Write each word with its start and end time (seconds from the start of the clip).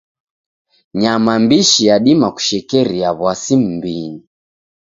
Nyama 0.99 1.33
mbishi 1.43 1.81
yadima 1.89 2.27
kushekeria 2.35 3.09
w'asi 3.21 3.55
m'mbinyi. 3.61 4.21